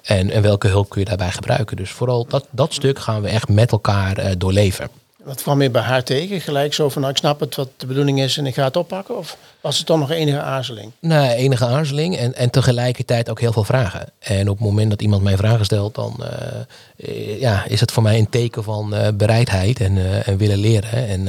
en, 0.02 0.30
en 0.30 0.42
welke 0.42 0.68
hulp 0.68 0.88
kun 0.88 1.00
je 1.00 1.06
daarbij 1.06 1.30
gebruiken? 1.30 1.76
Dus 1.76 1.90
vooral 1.90 2.26
dat, 2.26 2.46
dat 2.50 2.72
stuk 2.72 2.98
gaan 2.98 3.22
we 3.22 3.28
echt 3.28 3.48
met 3.48 3.72
elkaar 3.72 4.38
doorleven. 4.38 4.88
Wat 5.28 5.42
kwam 5.42 5.62
je 5.62 5.70
bij 5.70 5.82
haar 5.82 6.04
tegen? 6.04 6.40
Gelijk 6.40 6.74
zo 6.74 6.88
van, 6.88 7.00
nou, 7.00 7.12
ik 7.12 7.18
snap 7.18 7.40
het 7.40 7.54
wat 7.54 7.68
de 7.76 7.86
bedoeling 7.86 8.20
is 8.20 8.36
en 8.36 8.46
ik 8.46 8.54
ga 8.54 8.64
het 8.64 8.76
oppakken? 8.76 9.18
Of 9.18 9.36
was 9.60 9.78
het 9.78 9.86
dan 9.86 9.98
nog 9.98 10.10
enige 10.10 10.40
aarzeling? 10.40 10.92
Nee, 11.00 11.34
enige 11.34 11.66
aarzeling 11.66 12.16
en, 12.16 12.34
en 12.34 12.50
tegelijkertijd 12.50 13.30
ook 13.30 13.40
heel 13.40 13.52
veel 13.52 13.64
vragen. 13.64 14.08
En 14.18 14.48
op 14.48 14.58
het 14.58 14.66
moment 14.66 14.90
dat 14.90 15.02
iemand 15.02 15.22
mij 15.22 15.36
vragen 15.36 15.64
stelt, 15.64 15.94
dan 15.94 16.24
eh, 16.24 16.60
eh, 16.96 17.40
ja, 17.40 17.64
is 17.64 17.80
het 17.80 17.92
voor 17.92 18.02
mij 18.02 18.18
een 18.18 18.28
teken 18.28 18.64
van 18.64 18.94
eh, 18.94 19.08
bereidheid 19.14 19.80
en, 19.80 20.24
en 20.24 20.36
willen 20.36 20.58
leren. 20.58 21.08
En, 21.08 21.22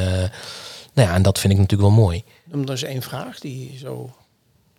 nou 0.94 1.08
ja, 1.08 1.14
en 1.14 1.22
dat 1.22 1.40
vind 1.40 1.54
ik 1.54 1.60
natuurlijk 1.60 1.90
wel 1.90 2.00
mooi. 2.00 2.24
Noem 2.44 2.70
eens 2.70 2.84
één 2.84 3.02
vraag 3.02 3.40
die 3.40 3.72
je 3.72 3.78
zo 3.78 4.14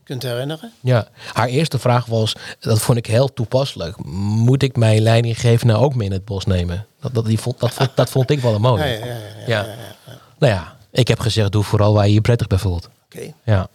kunt 0.05 0.23
herinneren. 0.23 0.73
Ja, 0.81 1.09
haar 1.33 1.49
eerste 1.49 1.79
vraag 1.79 2.07
was, 2.07 2.37
dat 2.61 2.81
vond 2.81 2.99
ik 2.99 3.07
heel 3.07 3.33
toepasselijk. 3.33 4.05
Moet 4.05 4.63
ik 4.63 4.77
mijn 4.77 5.01
leidinggevende 5.01 5.75
ook 5.75 5.95
mee 5.95 6.07
in 6.07 6.13
het 6.13 6.25
bos 6.25 6.47
nemen? 6.47 6.87
Dat, 7.01 7.15
dat, 7.15 7.27
die 7.27 7.39
vond, 7.39 7.61
dat, 7.61 7.73
vond, 7.73 7.91
dat 7.95 8.11
vond 8.11 8.31
ik 8.31 8.41
wel 8.41 8.55
een 8.55 8.61
mooie. 8.61 8.85
Ja, 8.85 9.07
ja, 9.07 9.17
ja. 9.47 9.67
Nou 10.39 10.53
ja, 10.53 10.77
ik 10.91 11.09
heb 11.09 11.21
gezegd, 11.21 11.53
doe 11.53 11.63
vooral 11.63 11.93
waar 11.93 12.07
je 12.07 12.13
je 12.13 12.21
prettig 12.21 12.47
bij 12.47 12.59
voelt. 12.59 12.89
Oké, 13.05 13.33
Ja, 13.45 13.69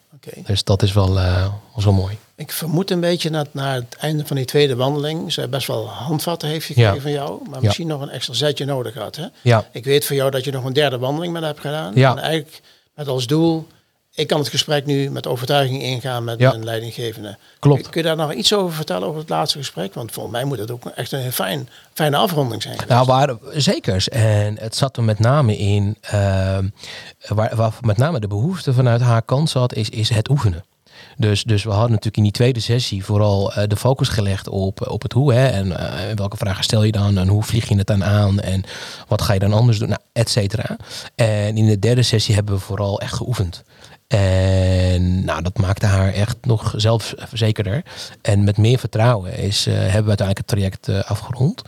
dus 0.45 0.63
dat 0.63 0.83
is 0.83 0.93
wel, 0.93 1.19
eh, 1.19 1.47
was 1.75 1.83
wel 1.83 1.93
mooi. 1.93 2.17
Ik 2.35 2.51
vermoed 2.51 2.91
een 2.91 2.99
beetje 2.99 3.29
dat 3.29 3.47
na 3.51 3.73
het 3.73 3.95
einde 3.99 4.25
van 4.25 4.35
die 4.35 4.45
tweede 4.45 4.75
wandeling... 4.75 5.33
zij 5.33 5.49
best 5.49 5.67
wel 5.67 5.87
handvatten 5.87 6.49
heeft 6.49 6.65
gekregen 6.65 7.01
van 7.01 7.11
jou... 7.11 7.49
maar 7.49 7.61
misschien 7.61 7.87
nog 7.87 8.01
een 8.01 8.09
extra 8.09 8.33
zetje 8.33 8.65
nodig 8.65 8.95
had. 8.95 9.15
Hè? 9.15 9.25
Ja, 9.41 9.65
Ik 9.71 9.83
weet 9.85 10.05
van 10.05 10.15
jou 10.15 10.31
dat 10.31 10.43
je 10.43 10.51
nog 10.51 10.63
een 10.63 10.73
derde 10.73 10.97
wandeling 10.97 11.33
met 11.33 11.43
hebt 11.43 11.59
gedaan. 11.59 11.91
Ja. 11.95 12.11
En 12.11 12.17
eigenlijk 12.17 12.61
met 12.95 13.07
als 13.07 13.27
doel... 13.27 13.67
ik 14.15 14.27
kan 14.27 14.39
het 14.39 14.49
gesprek 14.49 14.85
nu 14.85 15.09
met 15.09 15.27
overtuiging 15.27 15.81
ingaan 15.81 16.23
met 16.23 16.39
Ja. 16.39 16.49
mijn 16.51 16.63
leidinggevende. 16.63 17.37
Klopt. 17.59 17.89
Kun 17.89 18.01
je 18.01 18.07
daar 18.07 18.15
nog 18.15 18.33
iets 18.33 18.53
over 18.53 18.75
vertellen 18.75 19.07
over 19.07 19.19
het 19.19 19.29
laatste 19.29 19.57
gesprek? 19.57 19.93
Want 19.93 20.11
volgens 20.11 20.35
mij 20.35 20.43
moet 20.45 20.57
het 20.59 20.71
ook 20.71 20.85
echt 20.85 21.11
een 21.11 21.31
fijn, 21.31 21.69
fijne 21.93 22.17
afronding 22.17 22.61
zijn. 22.61 22.73
geweest. 22.79 22.93
Nou, 22.93 23.05
waar, 23.05 23.35
zeker. 23.61 24.07
En 24.11 24.59
het 24.59 24.75
zat 24.75 24.97
er 24.97 25.03
met 25.03 25.19
name 25.19 25.57
in, 25.57 25.97
ehm, 26.01 26.67
waar, 27.27 27.55
waar 27.55 27.73
met 27.81 27.97
name 27.97 28.19
de 28.19 28.27
behoefte 28.27 28.73
vanuit 28.73 29.01
haar 29.01 29.21
kant 29.21 29.49
zat, 29.49 29.73
is, 29.73 29.89
is 29.89 30.09
het 30.09 30.29
oefenen. 30.29 30.63
Dus, 31.17 31.43
dus 31.43 31.63
we 31.63 31.69
hadden 31.69 31.89
natuurlijk 31.89 32.17
in 32.17 32.23
die 32.23 32.31
tweede 32.31 32.59
sessie 32.59 33.05
vooral 33.05 33.53
eh, 33.53 33.67
de 33.67 33.75
focus 33.75 34.07
gelegd 34.07 34.47
op, 34.49 34.87
op 34.89 35.01
het 35.01 35.11
hoe. 35.13 35.33
Hè, 35.33 35.47
en 35.47 35.77
eh, 35.77 36.15
welke 36.15 36.37
vragen 36.37 36.63
stel 36.63 36.83
je 36.83 36.91
dan 36.91 37.17
en 37.17 37.27
hoe 37.27 37.43
vlieg 37.43 37.69
je 37.69 37.77
het 37.77 37.87
dan 37.87 38.03
aan 38.03 38.39
en 38.39 38.63
wat 39.07 39.21
ga 39.21 39.33
je 39.33 39.39
dan 39.39 39.53
anders 39.53 39.79
doen, 39.79 39.87
nou, 39.89 40.01
et 40.13 40.29
cetera. 40.29 40.77
En 41.15 41.57
in 41.57 41.65
de 41.65 41.79
derde 41.79 42.03
sessie 42.03 42.35
hebben 42.35 42.53
we 42.55 42.59
vooral 42.59 42.99
echt 43.01 43.13
geoefend. 43.13 43.63
En 44.07 45.25
nou, 45.25 45.41
dat 45.41 45.57
maakte 45.57 45.85
haar 45.85 46.13
echt 46.13 46.37
nog 46.41 46.73
zelfverzekerder. 46.75 47.83
En 48.21 48.43
met 48.43 48.57
meer 48.57 48.79
vertrouwen 48.79 49.37
is, 49.37 49.67
eh, 49.67 49.73
hebben 49.73 50.03
we 50.03 50.17
uiteindelijk 50.17 50.37
het 50.37 50.47
traject 50.47 50.87
eh, 50.87 51.11
afgerond. 51.11 51.61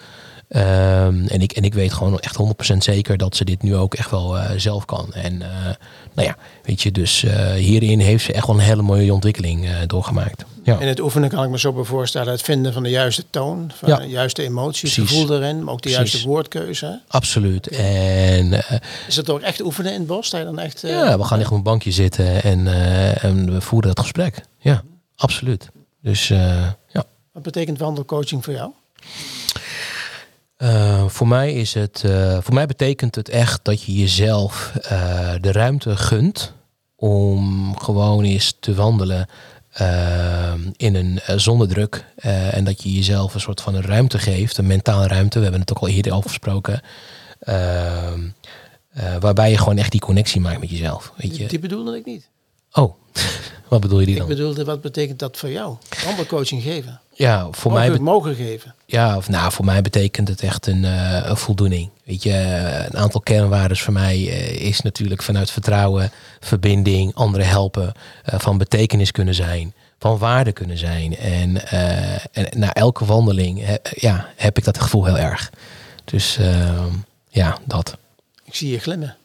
Ehm, 0.48 1.25
en, 1.27 1.41
ik, 1.41 1.51
en 1.51 1.63
ik 1.63 1.74
weet 1.74 1.94
gewoon 1.94 2.20
echt 2.20 2.36
100% 2.36 2.84
zeker 2.84 3.17
dat 3.17 3.36
ze 3.36 3.46
dit 3.46 3.62
nu 3.62 3.75
ook 3.75 3.94
echt 3.94 4.12
wel 4.12 4.38
eh, 4.38 4.51
zelf 4.58 4.86
kan. 4.86 5.13
En 5.13 5.38
nou 6.13 6.27
ja, 6.27 6.36
weet 6.63 6.82
je, 6.82 6.91
dus 6.91 7.25
hierin 7.56 8.00
heeft 8.00 8.24
ze 8.25 8.34
echt 8.34 8.48
wel 8.48 8.56
een 8.56 8.62
hele 8.62 8.82
mooie 8.82 9.13
ontwikkeling 9.13 9.70
doorgemaakt. 9.86 10.46
Ja. 10.67 10.79
In 10.79 10.88
het 10.88 11.00
oefenen 11.00 11.29
kan 11.29 11.43
ik 11.43 11.50
me 11.50 11.59
zo 11.59 11.74
bij 11.74 11.83
voorstellen 11.83 12.31
het 12.31 12.41
vinden 12.41 12.74
van 12.74 12.83
de 12.83 12.89
juiste 12.89 13.24
toon, 13.29 13.71
van 13.75 13.89
Ja. 13.89 13.97
de 13.97 14.07
juiste 14.07 14.43
emotie, 14.43 14.89
het 14.89 14.97
Precies. 14.97 15.17
gevoel 15.17 15.36
erin, 15.38 15.63
maar 15.63 15.74
ook 15.74 15.81
de 15.81 15.89
Precies. 15.89 16.12
juiste 16.12 16.27
woordkeuze. 16.27 17.01
Absoluut. 17.07 17.67
En 17.67 18.53
eh, 18.53 18.77
Is 19.07 19.15
het 19.15 19.29
ook 19.29 19.41
echt 19.41 19.62
oefenen 19.62 19.91
in 19.93 19.97
het 20.00 20.07
bos? 20.07 20.27
Sta 20.27 20.38
je 20.38 20.43
dan 20.43 20.59
echt, 20.59 20.83
eh, 20.83 20.89
ja, 20.91 21.17
we 21.17 21.24
gaan 21.24 21.39
echt 21.39 21.50
op 21.51 21.57
een 21.57 21.63
bankje 21.63 21.91
zitten 21.91 22.43
en, 22.43 22.67
eh, 22.67 23.24
en 23.24 23.53
we 23.53 23.62
voeren 23.62 23.88
dat 23.95 24.00
gesprek. 24.00 24.41
Ja, 24.59 24.81
absoluut. 25.15 25.69
Dus 26.01 26.29
eh, 26.29 26.67
ja. 26.88 27.03
Wat 27.33 27.43
betekent 27.43 27.79
wandelcoaching 27.79 28.43
voor 28.43 28.53
jou? 28.53 28.71
Eh, 30.57 31.07
voor 31.07 31.27
mij 31.27 31.53
is 31.53 31.74
het, 31.74 32.01
eh, 32.05 32.38
voor 32.41 32.53
mij 32.53 32.65
betekent 32.65 33.15
het 33.15 33.29
echt 33.29 33.59
dat 33.65 33.83
je 33.83 33.93
jezelf 33.93 34.71
eh, 34.81 35.31
de 35.41 35.51
ruimte 35.51 35.97
gunt 35.97 36.53
om 36.95 37.77
gewoon 37.79 38.24
eens 38.24 38.55
te 38.59 38.74
wandelen 38.74 39.27
eh, 39.77 40.53
in 40.75 40.96
een 40.96 41.19
eh, 41.19 41.38
zonder 41.38 41.67
druk. 41.67 42.05
Eh, 42.15 42.53
en 42.55 42.63
dat 42.63 42.84
je 42.84 42.93
jezelf 42.93 43.34
een 43.34 43.39
soort 43.39 43.62
van 43.62 43.75
een 43.75 43.81
ruimte 43.81 44.19
geeft, 44.19 44.57
een 44.57 44.67
mentale 44.67 45.07
ruimte. 45.07 45.38
We 45.38 45.43
hebben 45.43 45.62
het 45.62 45.72
ook 45.72 45.79
al 45.79 45.88
eerder 45.88 46.13
over 46.13 46.29
gesproken. 46.29 46.81
Ehm, 47.39 48.27
eh, 48.89 49.15
waarbij 49.19 49.50
je 49.50 49.57
gewoon 49.57 49.77
echt 49.77 49.91
die 49.91 50.01
connectie 50.01 50.41
maakt 50.41 50.60
met 50.60 50.69
jezelf. 50.69 51.13
Weet 51.17 51.31
Die, 51.31 51.41
je? 51.41 51.48
die 51.48 51.60
bedoelde 51.60 51.98
ik 51.98 52.05
niet. 52.05 52.29
Oh, 52.72 52.96
wat 53.69 53.81
bedoel 53.81 54.00
je 54.00 54.05
die 54.05 54.13
Ik 54.15 54.19
dan? 54.19 54.29
bedoelde, 54.29 54.65
wat 54.65 54.81
betekent 54.81 55.19
dat 55.19 55.38
voor 55.38 55.50
jou? 55.50 55.75
Wandelcoaching 56.05 56.62
geven. 56.63 57.00
Ja, 57.13 57.47
voor 57.51 57.71
mij 57.71 57.79
mogen, 57.88 57.91
bet- 58.03 58.13
mogen 58.13 58.36
geven. 58.36 58.75
Ja, 58.86 59.17
of 59.17 59.29
nou, 59.29 59.51
voor 59.51 59.65
mij 59.65 59.81
betekent 59.81 60.27
het 60.27 60.41
echt 60.41 60.67
een, 60.67 60.86
eh, 60.86 61.21
een 61.25 61.38
voldoening. 61.38 61.89
Weet 62.03 62.24
je, 62.24 62.33
een 62.89 62.97
aantal 62.97 63.21
kernwaarden 63.21 63.77
voor 63.77 63.93
mij 63.93 64.15
eh, 64.15 64.51
is 64.67 64.81
natuurlijk 64.81 65.24
vanuit 65.24 65.51
vertrouwen, 65.51 66.12
verbinding, 66.39 67.13
anderen 67.15 67.47
helpen, 67.47 67.91
eh, 68.24 68.39
van 68.39 68.57
betekenis 68.57 69.12
kunnen 69.12 69.33
zijn, 69.36 69.74
van 70.00 70.17
waarde 70.17 70.51
kunnen 70.51 70.77
zijn. 70.77 71.17
En, 71.17 71.69
en 72.31 72.47
na 72.59 72.74
elke 72.74 73.05
wandeling 73.05 73.79
ja, 73.95 74.27
heb 74.36 74.57
ik 74.57 74.63
dat 74.63 74.81
gevoel 74.81 75.05
heel 75.05 75.17
erg. 75.17 75.51
Dus 76.05 76.38
eh, 76.38 76.86
ja, 77.29 77.57
dat. 77.65 77.97
Ik 78.45 78.55
zie 78.55 78.71
je 78.71 78.79
glimmen. 78.79 79.15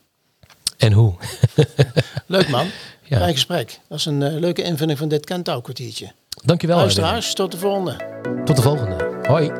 En 0.78 0.92
hoe? 0.92 1.14
Leuk 2.26 2.48
man. 2.48 2.66
Ja. 3.12 3.18
Fijn 3.18 3.32
gesprek. 3.32 3.80
Dat 3.88 3.98
is 3.98 4.04
een 4.04 4.22
eh, 4.22 4.38
leuke 4.38 4.62
invulling 4.62 4.98
van 4.98 5.08
dit 5.08 5.24
kwartiertje. 5.24 6.12
Dankjewel. 6.44 6.76
Luisteraars, 6.76 7.34
tot 7.34 7.52
de 7.52 7.58
volgende. 7.58 7.96
Tot 8.44 8.56
de 8.56 8.62
volgende. 8.62 9.18
Hoi. 9.22 9.52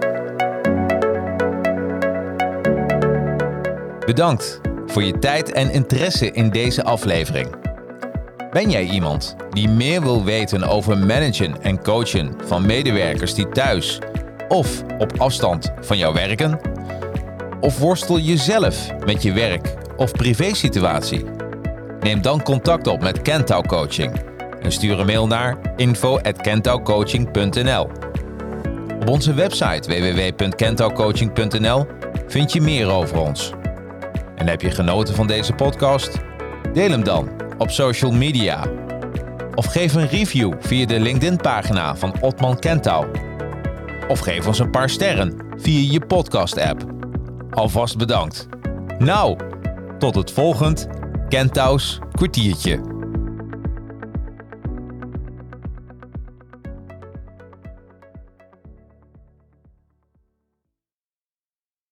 Bedankt 4.07 4.61
voor 4.87 5.03
je 5.03 5.19
tijd 5.19 5.53
en 5.53 5.71
interesse 5.71 6.31
in 6.31 6.51
deze 6.51 6.85
aflevering. 6.85 7.57
Ben 8.51 8.71
jij 8.71 8.85
iemand 8.85 9.37
die 9.51 9.69
meer 9.69 10.03
wil 10.03 10.25
weten 10.25 10.63
over 10.63 10.99
managen 10.99 11.63
en 11.63 11.83
coachen 11.83 12.35
van 12.45 12.67
medewerkers 12.67 13.35
die 13.35 13.49
thuis 13.49 13.99
of 14.49 14.83
op 14.99 15.21
afstand 15.21 15.73
van 15.81 15.99
jou 15.99 16.15
werken? 16.15 16.61
Of 17.61 17.79
worstel 17.79 18.17
je 18.17 18.37
zelf 18.37 18.93
met 19.05 19.23
je 19.23 19.33
werk 19.33 19.75
of 19.97 20.13
privésituatie? 20.13 21.42
Neem 22.03 22.23
dan 22.23 22.43
contact 22.43 22.87
op 22.87 23.03
met 23.03 23.23
Kentau 23.23 23.67
Coaching 23.67 24.13
en 24.61 24.73
stuur 24.73 25.01
een 25.01 25.07
mail 25.07 25.27
naar 25.27 25.57
info@kentaucoaching.nl. 25.77 27.89
Op 29.01 29.09
onze 29.09 29.35
website 29.35 29.89
www.kentaucoaching.nl 29.89 31.87
vind 32.27 32.53
je 32.53 32.61
meer 32.61 32.91
over 32.91 33.19
ons. 33.19 33.53
En 34.37 34.49
heb 34.49 34.61
je 34.61 34.71
genoten 34.71 35.15
van 35.15 35.27
deze 35.27 35.53
podcast? 35.53 36.19
Deel 36.73 36.91
hem 36.91 37.05
dan 37.05 37.29
op 37.59 37.71
social 37.71 38.13
media. 38.13 38.65
Of 39.55 39.67
geef 39.67 39.95
een 39.95 40.09
review 40.09 40.53
via 40.59 40.87
de 40.87 41.01
LinkedIn-pagina 41.01 41.97
van 41.97 42.15
Otman 42.21 42.59
Kentau. 42.59 43.07
Of 44.09 44.19
geef 44.19 44.47
ons 44.47 44.59
een 44.59 44.71
paar 44.71 44.91
sterren 44.91 45.37
via 45.57 45.93
je 45.93 46.07
podcast-app. 46.07 46.85
Alvast 47.51 47.99
bedankt. 47.99 48.49
Nou, 48.99 49.37
tot 49.99 50.15
het 50.15 50.31
volgend 50.31 50.89
Kentau's 51.33 52.01
kwartiertje. 52.17 52.92